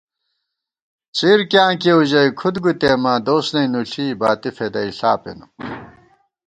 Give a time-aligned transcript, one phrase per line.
[1.17, 5.45] څِر کیاں کېؤ ژَئی کھُد گُوتېماں، دوس نئ نُوݪی، باتی فېدئیݪا پېنہ